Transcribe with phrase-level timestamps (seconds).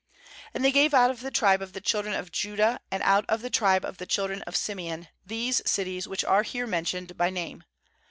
[0.55, 3.43] 9And they gave out of the tribe of the children of Judah, and out of
[3.43, 7.63] the tribe of the children of Simeon, these cities which are here mentioned by name.